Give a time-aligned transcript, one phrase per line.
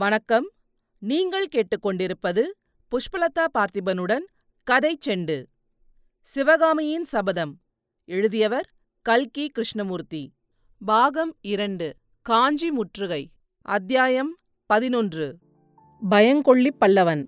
[0.00, 0.50] வணக்கம்.
[0.98, 2.42] நீங்கள் கேட்டுக்கொண்டிருப்பது
[2.90, 4.24] புஷ்பலதா பார்த்திபனுடன்
[4.64, 5.44] கதை செண்டு.
[6.20, 7.58] சிவகாமியின் சபதம்.
[8.04, 8.70] எழுதியவர்
[9.02, 10.32] கல்கி கிருஷ்ணமூர்த்தி.
[10.84, 13.30] பாகம் இரண்டு காஞ்சி முற்றுகை.
[13.62, 14.36] அத்தியாயம்
[14.66, 15.36] பதினொன்று.
[16.10, 17.26] பயங்கொள்ளி பல்லவன்.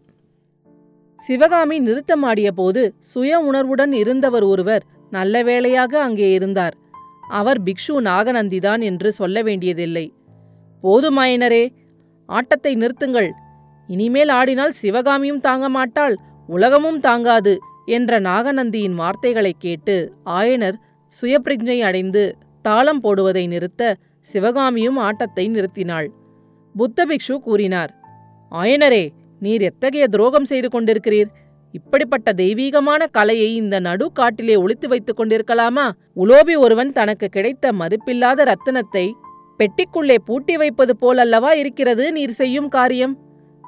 [1.16, 6.77] சிவகாமி நிறுத்தமாடிய போது சுய உணர்வுடன் இருந்தவர் ஒருவர் நல்ல வேளையாக அங்கே இருந்தார்.
[7.29, 10.12] அவர் பிக்ஷு நாகநந்திதான் என்று சொல்ல வேண்டியதில்லை.
[10.82, 11.80] போதுமாயினரே
[12.33, 13.30] ஆட்டத்தை நிறுத்துங்கள்.
[13.87, 16.16] இனிமேல் ஆடினால் சிவகாமியும் தாங்க மாட்டாள்
[16.47, 20.75] உலகமும் தாங்காது என்ற நாகநந்தியின் வார்த்தைகளைக் கேட்டு ஆயனர்
[21.23, 26.09] சுயப்பிரஜை அடைந்து தாளம் போடுவதை நிறுத்த சிவகாமியும் ஆட்டத்தை நிறுத்தினாள்.
[26.77, 27.95] புத்த பிக்ஷு கூறினார்
[28.51, 29.09] ஆயனரே
[29.41, 31.28] நீர் எத்தகைய துரோகம் செய்து கொண்டிருக்கிறீர்?
[31.73, 35.91] இப்படிப்பட்ட தெய்வீகமான கலையை இந்த நடு காட்டிலே ஒளித்து வைத்துக் கொண்டிருக்கலாமா?
[36.17, 39.12] உலோபி ஒருவன் தனக்கு கிடைத்த மதிப்பில்லாத ரத்தினத்தை
[39.62, 43.19] பெட்டிக்குள்ளே பூட்டி வைப்பது போலல்லவா இருக்கிறது நீர் செய்யும் காரியம்?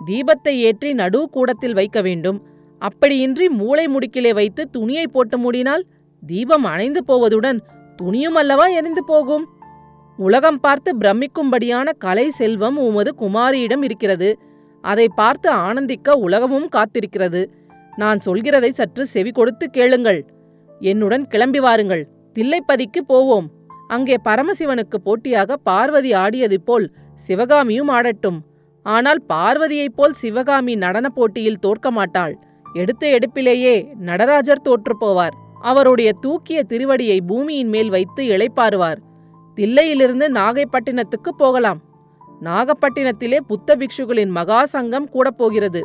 [0.07, 2.39] தீபத்தை ஏற்றி நடு கூடத்தில் வைக்க வேண்டும்.
[2.83, 5.85] அப்படியின்றி மூளை முடுக்கிலே வைத்து துணியை போட்டு மூடினால்
[6.23, 7.59] தீபம் அணைந்து போவதுடன்
[8.03, 9.45] துணியும் அல்லவா எரிந்து போகும்?
[10.17, 14.39] உலகம் பார்த்து பிரமிக்கும்படியான கலை செல்வம் உமது குமாரியிடம் இருக்கிறது.
[14.81, 17.43] அதை பார்த்து ஆனந்திக்க உலகமும் காத்திருக்கிறது.
[17.97, 20.21] நான் சொல்கிறதை சற்று செவி கொடுத்து கேளுங்கள்.
[20.81, 22.09] என்னுடன் கிளம்பி வாருங்கள்.
[22.37, 23.49] தில்லைப்பதிக்கு போவோம்.
[23.89, 28.39] அங்கே பரமசிவனுக்கு போட்டியாக பார்வதி ஆடியது போல் சிவகாமியும் ஆடட்டும்.
[28.83, 32.35] ஆனால் பார்வதியைப் போல் சிவகாமி நடனப் போட்டியில் தோற்க மாட்டாள்.
[32.73, 35.35] எடுத்த எடுப்பிலேயே நடராஜர் தோற்றுப் போவார்.
[35.61, 39.01] அவருடைய தூக்கிய திருவடியை பூமியின் மேல் வைத்து இளைப்பாருவார்
[39.59, 41.81] தில்லையிலிருந்து நாகைப்பட்டினத்துக்கு போகலாம்.
[42.43, 45.83] நாகப்பட்டினத்திலே புத்த பிக்ஷுகளின் மகா சங்கம் கூடப் போகிறது.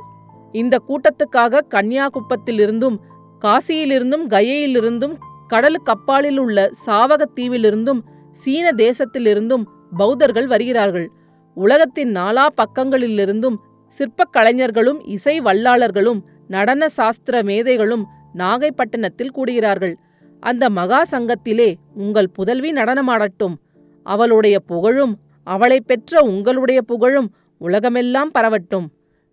[0.51, 2.97] இந்த கூட்டத்துக்காக கன்னியாகுப்பத்திலிருந்தும்
[3.41, 5.15] காசியிலிருந்தும் கயையிலிருந்தும்
[5.49, 7.99] கடலுக்கு அப்பாலில் உள்ள சாவகத் தீவிலிருந்தும்
[8.31, 9.63] சீன தேசத்திலிருந்தும்
[9.97, 11.11] பௌத்தர்கள் வருகிறார்கள்.
[11.55, 13.55] உலகத்தின் நாலா பக்கங்களிலிருந்தும்
[13.87, 18.05] சிற்பக் கலைஞர்களும் இசை வல்லாளர்களும் நடன சாஸ்திர மேதைகளும்
[18.35, 19.95] நாகைப்பட்டினத்தில் கூடுகிறார்கள்.
[20.39, 23.55] அந்த மகா சங்கத்திலே உங்கள் புதல்வி நடனமாடட்டும்.
[24.03, 28.85] அவளுடைய புகழும் அவளைப் பெற்ற உங்களுடைய புகழும் உலகமெல்லாம் பரவட்டும்.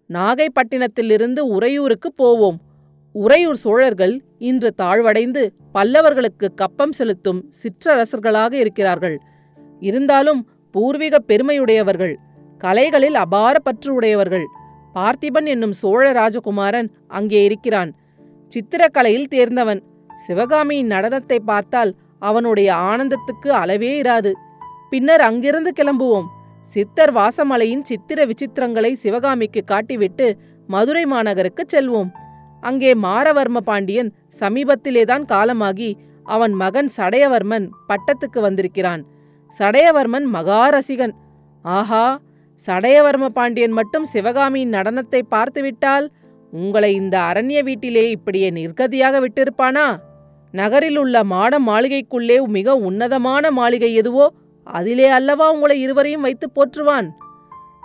[0.08, 2.60] நாகைப்பட்டினத்திலிருந்து உறையூருக்கு போவோம்.
[3.22, 4.14] உறையூர் சோழர்கள்
[4.48, 5.42] இன்று தாழ்வடைந்து
[5.74, 9.16] பல்லவர்களுக்கு கப்பம் செலுத்தும் சிற்றரசர்களாக இருக்கிறார்கள்.
[9.88, 10.40] இருந்தாலும்
[10.74, 12.14] பூர்வீக பெருமையுடையவர்கள்
[12.64, 14.46] கலைகளில் அபார பற்று உடையவர்கள்
[14.96, 16.88] பார்த்திபன் என்னும் சோழ ராஜகுமாரன்
[17.18, 17.90] அங்கே இருக்கிறான்.
[18.50, 19.80] சித்திரக்கலையில் தேர்ந்தவன்
[20.26, 24.34] சிவகாமியின் நடனத்தை பார்த்தால் அவனுடைய ஆனந்தத்துக்கு அளவே இராது.
[24.92, 26.28] பின்னர் அங்கிருந்து கிளம்புவோம்.
[26.74, 30.28] சித்தர் வாசமலையின் சித்திர விசித்திரங்களை சிவகாமிக்கு காட்டிவிட்டு
[30.74, 32.12] மதுரை மாநகருக்கு செல்வோம்.
[32.68, 34.10] அங்கே மாரவர்ம பாண்டியன்
[34.40, 35.90] சமீபத்திலேதான் காலமாகி
[36.26, 39.02] அவன் மகன் சடையவர்மன் பட்டத்துக்கு வந்திருக்கிறான்.
[39.52, 41.14] சடையவர்மன் மகாரசிகன்.
[41.64, 42.06] ஆஹா
[42.60, 46.06] சடையவர்ம பாண்டியன் மட்டும் சிவகாமியின் நடனத்தை பார்த்துவிட்டால்
[46.52, 49.86] உங்களை இந்த அரண்ய வீட்டிலே இப்படியே நிர்கதியாக விட்டிருப்பானா?
[50.54, 54.26] நகரில் உள்ள மாட மாளிகைக்குள்ளே மிக உன்னதமான மாளிகை எதுவோ
[54.66, 57.08] அதிலே அல்லவா உங்களை இருவரையும் வைத்து போற்றுவான்?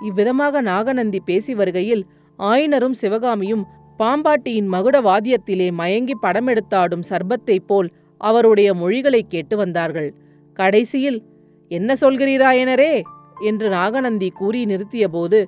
[0.08, 2.04] இவ்விதமாக நாகநந்தி பேசி வருகையில்
[2.40, 3.64] ஆயினரும் சிவகாமியும்
[4.00, 10.14] பாம்பாட்டியின் மகுட வாத்தியத்திலே மயங்கி படமெடுத்தாடும் சர்பத்தைப் போல் அவருடைய மொழிகளைக் கேட்டு வந்தார்கள்.
[10.54, 11.24] கடைசியில்
[11.70, 13.02] என்ன சொல்கிறீராயனரே
[13.46, 15.46] என்று நாகநந்தி கூறி நிறுத்தியபோது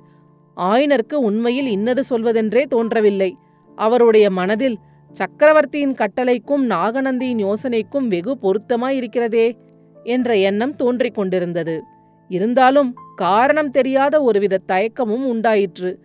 [0.56, 3.36] ஆயனருக்கு உண்மையில் இன்னது சொல்வதென்றே தோன்றவில்லை.
[3.76, 4.78] அவருடைய மனதில்
[5.10, 9.56] சக்கரவர்த்தியின் கட்டளைக்கும் நாகநந்தியின் யோசனைக்கும் வெகு பொருத்தமாயிருக்கிறதே
[10.04, 11.82] என்ற எண்ணம் தோன்றிக் கொண்டிருந்தது.
[12.28, 16.00] இருந்தாலும் காரணம் தெரியாத ஒருவித தயக்கமும் உண்டாயிற்று.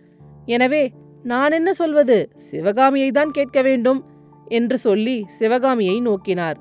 [0.46, 0.92] எனவே
[1.24, 2.30] நான் என்ன சொல்வது?
[2.50, 4.04] சிவகாமியை தான் கேட்க வேண்டும்
[4.46, 6.58] என்று சொல்லி சிவகாமியை நோக்கினார்.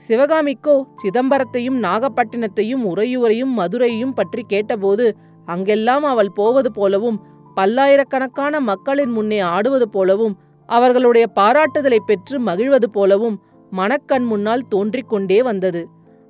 [0.00, 5.16] சிவகாமிக்கோ சிதம்பரத்தையும் நாகப்பட்டினத்தையும் உறையூரையும் மதுரையும் பற்றி கேட்டபோது
[5.48, 7.20] அங்கெல்லாம் அவள் போவது போலவும்
[7.54, 10.34] பல்லாயிரக்கணக்கான மக்களின் முன்னே ஆடுவது போலவும்
[10.68, 13.38] அவர்களுடைய பாராட்டுதலை பெற்று மகிழ்வது போலவும்
[13.72, 15.82] மனக்கண் முன்னால் தோன்றிக் கொண்டே வந்தது.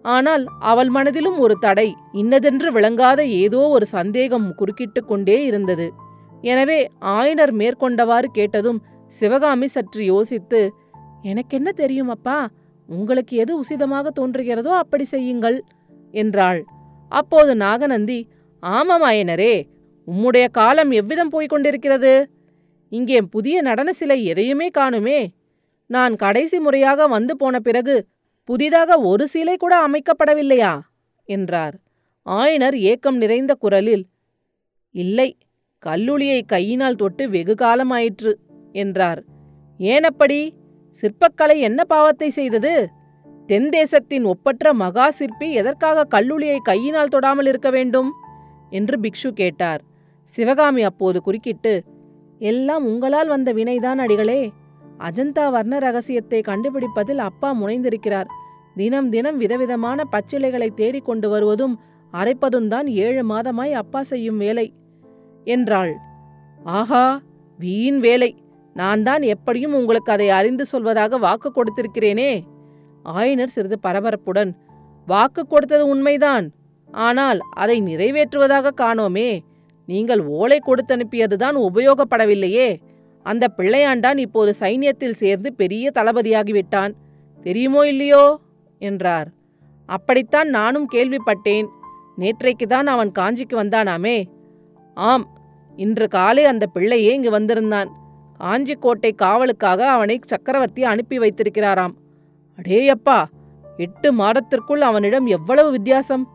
[0.03, 5.93] ஆனால் அவள் மனதிலும் ஒரு தடை இன்னதென்று விளங்காத ஏதோ ஒரு சந்தேகம் குறுக்கிட்டு கொண்டே இருந்தது.
[6.43, 10.61] எனவே ஆயனர் மேற்கொண்டவாறு கேட்டதும் சிவகாமி சற்று யோசித்து
[11.23, 12.49] எனக்கென்ன தெரியும் அப்பா?
[12.89, 15.65] உங்களுக்கு எது உசிதமாக தோன்றுகிறதோ அப்படி செய்யுங்கள்
[16.11, 16.65] என்றாள்.
[17.09, 18.29] அப்போது நாகநந்தி
[18.63, 19.55] ஆமாம் ஆயனரே
[20.09, 22.31] உம்முடைய காலம் எவ்விதம் போய்க் கொண்டிருக்கிறது?
[22.89, 25.33] இங்கே புதிய நடன சிலை எதையுமே காணுமே.
[25.87, 28.07] நான் கடைசி முறையாக வந்து போன பிறகு
[28.45, 30.81] புதிதாக ஒரு சிலை கூட அமைக்கப்படவில்லையா?
[31.25, 31.77] என்றார்.
[32.27, 34.07] ஆயனர் ஏக்கம் நிறைந்த குரலில்
[34.91, 35.37] இல்லை
[35.87, 38.33] கல்லுளியை கையினால் தொட்டு வெகு காலமாயிற்று
[38.73, 39.25] என்றார்.
[39.81, 40.55] ஏனப்படி?
[40.97, 42.89] சிற்பக்கலை என்ன பாவத்தை செய்தது?
[43.47, 48.11] தென் தேசத்தின் ஒப்பற்ற மகா சிற்பி எதற்காக கல்லுளியை கையினால் தொடாமல் இருக்க வேண்டும்?
[48.71, 49.81] என்று பிக்ஷு கேட்டார்.
[50.25, 51.83] சிவகாமி அப்போது குறுக்கிட்டு
[52.39, 54.53] எல்லாம் உங்களால் வந்த வினைதான் அடிகளே.
[54.99, 58.29] அஜந்தா வர்ண ரகசியத்தை கண்டுபிடிப்பதில் அப்பா முனைந்திருக்கிறார்.
[58.75, 61.81] தினம் தினம் விதவிதமான பச்சிலைகளை தேடிக் கொண்டு வருவதும்
[62.13, 64.67] அரைப்பதும் தான் ஏழு மாதமாய் அப்பா செய்யும் வேலை.
[65.45, 65.97] என்றாள்.
[66.65, 67.21] ஆஹா
[67.59, 68.43] வீண் வேலை.
[68.75, 72.43] நான் தான் எப்படியும் உங்களுக்கு அதை அறிந்து சொல்வதாக வாக்கு கொடுத்திருக்கிறேனே.
[73.05, 74.53] ஆயனர் சிறிது பரபரப்புடன்
[75.07, 76.51] வாக்கு கொடுத்தது உண்மைதான்.
[76.93, 79.41] ஆனால் அதை நிறைவேற்றுவதாக காணோமே.
[79.87, 82.81] நீங்கள் ஓலை கொடுத்தனுப்பியதுதான் உபயோகப்படவில்லையே.
[83.23, 86.93] அந்த பிள்ளையாண்டான் இப்போது சைன்யத்தில் சேர்ந்து பெரிய தளபதியாகிவிட்டான்.
[87.43, 88.41] தெரியுமோ இல்லையோ?
[88.79, 89.29] என்றார்.
[89.87, 91.67] அப்படித்தான் நானும் கேள்விப்பட்டேன்.
[92.19, 94.25] நேற்றைக்குதான் அவன் காஞ்சிக்கு வந்தானாமே.
[94.95, 95.27] ஆம்
[95.77, 97.91] இன்று காலை அந்த பிள்ளையே இங்கு வந்திருந்தான்.
[98.41, 101.95] காஞ்சிக்கோட்டை காவலுக்காக அவனை சக்கரவர்த்தி அனுப்பி வைத்திருக்கிறாராம்.
[102.59, 103.25] அடேயப்பா
[103.77, 106.29] எட்டு மாதத்திற்குள் அவனிடம் எவ்வளவு வித்தியாசம்?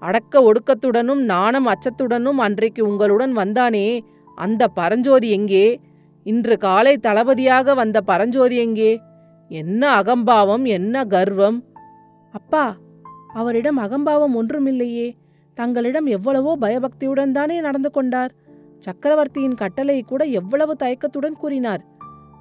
[0.00, 4.00] அடக்க ஒடுக்கத்துடனும் நாணம் அச்சத்துடனும் அன்றைக்கு உங்களுடன் வந்தானே
[4.34, 5.80] அந்த பரஞ்சோதி எங்கே?
[6.22, 9.00] இன்று காலை தளபதியாக வந்த பரஞ்சோதி எங்கே?
[9.48, 11.64] என்ன அகம்பாவம் என்ன கர்வம்?
[12.32, 12.76] அப்பா
[13.34, 15.12] அவரிடம் அகம்பாவம் ஒன்றுமில்லையே.
[15.58, 18.32] தங்களிடம் எவ்வளவோ பயபக்தியுடன் தானே நடந்து கொண்டார்.
[18.78, 21.82] சக்கரவர்த்தியின் கட்டளை கூட எவ்வளவு தயக்கத்துடன் கூறினார்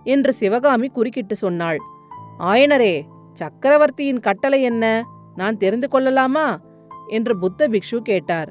[0.03, 1.79] என்று சிவகாமி குறுக்கிட்டு சொன்னாள்.
[2.39, 3.01] ஆயனரே
[3.33, 5.03] சக்கரவர்த்தியின் கட்டளை என்ன?
[5.35, 6.59] நான் தெரிந்து கொள்ளலாமா?
[7.07, 8.49] என்று புத்த பிக்ஷு கேட்டார்.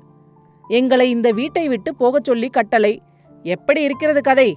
[0.68, 3.02] எங்களை இந்த வீட்டை விட்டு போகச் சொல்லி கட்டளை.
[3.42, 4.56] எப்படி இருக்கிறது கதை?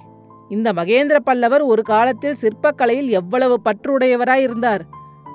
[0.50, 4.82] இந்த மகேந்திர பல்லவர் ஒரு காலத்தில் சிற்பக்கலையில் எவ்வளவு பற்றுடையவராயிருந்தார்.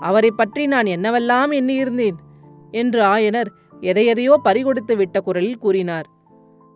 [0.01, 2.19] அவரை பற்றி நான் என்னவெல்லாம் எண்ணியிருந்தேன்?
[2.71, 3.51] என்று ஆயனர்
[3.81, 6.07] எதையெதையோ பறிகொடுத்து விட்ட குரலில் கூறினார்.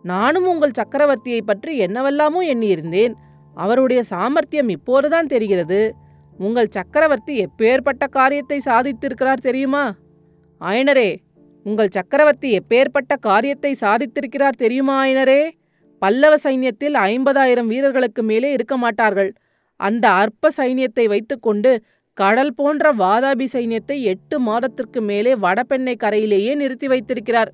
[0.01, 3.13] நானும் உங்கள் சக்கரவர்த்தியை பற்றி என்னவெல்லாமோ எண்ணியிருந்தேன்.
[3.53, 5.93] அவருடைய சாமர்த்தியம் இப்போதுதான் தெரிகிறது.
[6.37, 9.95] உங்கள் சக்கரவர்த்தி எப்பேற்பட்ட காரியத்தை சாதித்திருக்கிறார் தெரியுமா?
[10.61, 11.17] ஆயனரே
[11.63, 15.49] உங்கள் சக்கரவர்த்தி எப்பேற்பட்ட காரியத்தை சாதித்திருக்கிறார் தெரியுமா ஆயனரே?
[15.97, 19.33] பல்லவ சைன்யத்தில் ஐம்பதாயிரம் வீரர்களுக்கு மேலே இருக்க மாட்டார்கள்.
[19.75, 21.83] அந்த அற்ப சைன்யத்தை வைத்துக்கொண்டு
[22.19, 27.51] கடல் போன்ற வாதாபி சைன்யத்தை எட்டு மாதத்திற்கு மேலே வடபெண்ணை கரையிலேயே நிறுத்தி வைத்திருக்கிறார்.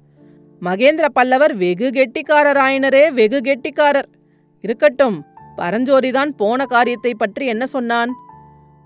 [0.61, 4.09] மகேந்திர பல்லவர் வெகு கெட்டிக்காரர் ஆயினரே வெகு கெட்டிக்காரர்.
[4.61, 5.17] இருக்கட்டும்
[5.57, 8.11] பரஞ்சோதிதான் போன காரியத்தை பற்றி என்ன சொன்னான்?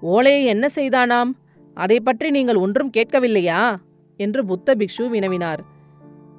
[0.01, 1.31] ஓலையை என்ன செய்தானாம்?
[1.73, 3.61] அதை பற்றி நீங்கள் ஒன்றும் கேட்கவில்லையா?
[4.19, 5.61] என்று புத்த பிக்ஷு வினவினார்.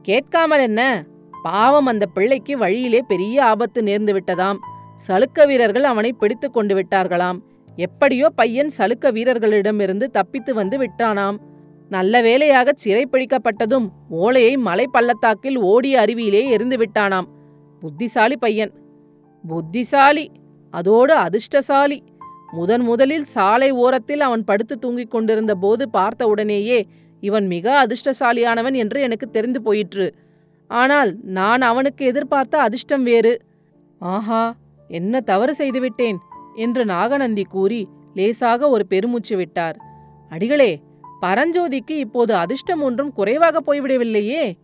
[0.03, 0.83] கேட்காமல் என்ன?
[1.43, 4.59] பாவம் அந்த பிள்ளைக்கு வழியிலே பெரிய ஆபத்து நேர்ந்து விட்டதாம்.
[5.07, 7.39] சலுக்க வீரர்கள் அவனை பிடித்து கொண்டு விட்டார்களாம்.
[7.77, 11.37] எப்படியோ பையன் சலுக்க வீரர்களிடமிருந்து தப்பித்து வந்து விட்டானாம்.
[11.89, 17.27] நல்ல வேலையாக சிறைப்பிடிக்கப்பட்டதும் ஓலையை மலை பள்ளத்தாக்கில் ஓடிய அருவியிலே எரிந்து விட்டானாம்.
[17.81, 18.73] புத்திசாலி பையன்.
[19.49, 20.31] புத்திசாலி.
[20.71, 22.03] அதோடு அதிர்ஷ்டசாலி.
[22.53, 26.87] முதன் முதலில் சாலை ஓரத்தில் அவன் படுத்து தூங்கிக் கொண்டிருந்த போது பார்த்த உடனேயே
[27.21, 30.15] இவன் மிக அதிர்ஷ்டசாலியானவன் என்று எனக்கு தெரிந்து போயிற்று.
[30.67, 33.41] ஆனால் நான் அவனுக்கு எதிர்பார்த்த அதிர்ஷ்டம் வேறு.
[33.99, 34.55] ஆஹா
[34.89, 36.19] என்ன தவறு செய்துவிட்டேன்.
[36.55, 39.77] என்று நாகநந்தி கூறி லேசாக ஒரு பெருமூச்சு விட்டார்.
[40.29, 40.81] அடிகளே
[41.23, 44.59] பரஞ்சோதிக்கு இப்போது அதிர்ஷ்டம் ஒன்றும் குறைவாக போய்விடவில்லையே.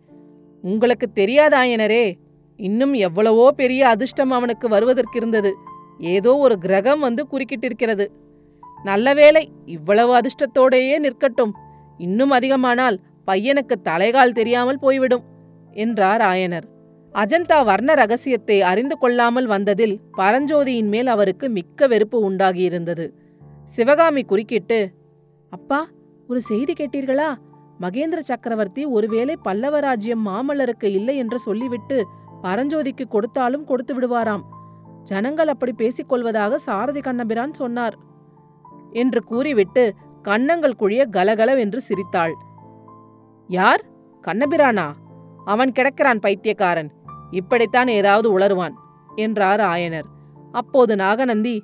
[0.63, 2.17] உங்களுக்கு தெரியாதாயனரே
[2.57, 5.53] இன்னும் எவ்வளவோ பெரிய அதிர்ஷ்டம் அவனுக்கு வருவதற்கிருந்தது.
[5.99, 8.07] ஏதோ ஒரு கிரகம் வந்து குறுக்கிட்டிருக்கிறது.
[8.85, 11.53] நல்லவேளை இவ்வளவு அதிர்ஷ்டத்தோடேயே நிற்கட்டும்.
[11.99, 12.97] இன்னும் அதிகமானால்
[13.27, 15.25] பையனுக்கு தலைகால் தெரியாமல் போய்விடும்
[15.71, 16.67] என்றார் ஆயனர்.
[17.21, 23.11] அஜந்தா வர்ண ரகசியத்தை அறிந்து கொள்ளாமல் வந்ததில் பரஞ்சோதியின் மேல் அவருக்கு மிக்க வெறுப்பு உண்டாகியிருந்தது.
[23.65, 24.93] சிவகாமி குறுக்கிட்டு
[25.51, 25.87] அப்பா
[26.29, 27.35] ஒரு செய்தி கேட்டீர்களா?
[27.81, 32.07] மகேந்திர சக்கரவர்த்தி ஒருவேளை பல்லவ ராஜ்யம் மாமல்லருக்கு இல்லை என்று சொல்லிவிட்டு
[32.43, 34.45] பரஞ்சோதிக்கு கொடுத்தாலும் கொடுத்து விடுவாராம்.
[35.05, 37.97] ஜனங்கள் அப்படி பேசிக்கொள்வதாக சாரதி கண்ணபிரான் சொன்னார்
[38.93, 42.35] என்று கூறிவிட்டு கன்னங்கள் குழிய கலகலவென்று சிரித்தாள்.
[43.49, 43.83] யார்?
[44.25, 44.87] கண்ணபிரானா?
[45.45, 46.93] அவன் கிடக்கிறான் பைத்தியக்காரன்.
[47.31, 48.73] இப்படித்தான் ஏதாவது உளருவான்
[49.15, 50.05] என்றார் ஆயனர்.
[50.53, 51.63] அப்போது நாகநந்தி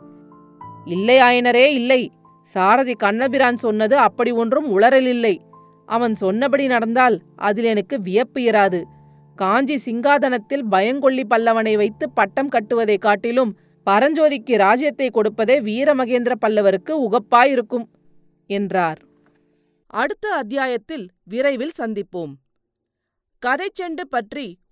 [0.84, 2.12] இல்லை ஆயனரே இல்லை.
[2.42, 5.38] சாரதி கண்ணபிரான் சொன்னது அப்படி ஒன்றும் உளறலில்லை
[5.86, 8.82] அவன் சொன்னபடி நடந்தால் அதில் எனக்கு வியப்பு இராது.
[9.36, 13.56] காஞ்சி சிங்காதனத்தில் பயங்கொள்ளி பல்லவனை வைத்து பட்டம் கட்டுவதைக் காட்டிலும்
[13.90, 17.88] பரஞ்சோதிக்கு ராஜ்யத்தை கொடுப்பதே வீரமகேந்திர பல்லவருக்கு உகப்பாயிருக்கும்
[18.46, 19.02] என்றார்.
[19.86, 22.32] அடுத்த அத்தியாயத்தில் விரைவில் சந்திப்போம்.
[23.38, 24.61] கதை செண்டு பற்றி